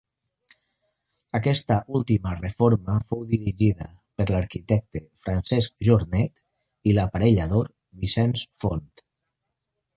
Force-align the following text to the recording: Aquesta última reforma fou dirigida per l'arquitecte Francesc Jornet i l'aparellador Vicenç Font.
Aquesta 1.39 1.75
última 1.99 2.31
reforma 2.39 2.95
fou 3.11 3.21
dirigida 3.33 3.89
per 4.21 4.27
l'arquitecte 4.31 5.03
Francesc 5.27 5.87
Jornet 5.91 6.45
i 6.93 6.99
l'aparellador 6.99 7.73
Vicenç 8.07 8.49
Font. 8.65 8.87